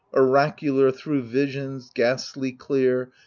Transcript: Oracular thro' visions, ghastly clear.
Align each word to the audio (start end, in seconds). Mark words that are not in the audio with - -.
Oracular 0.15 0.89
thro' 0.91 1.21
visions, 1.21 1.91
ghastly 1.93 2.51
clear. 2.53 3.11